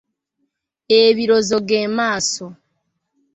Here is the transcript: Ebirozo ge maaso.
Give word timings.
Ebirozo 1.01 1.57
ge 1.67 1.81
maaso. 1.95 2.47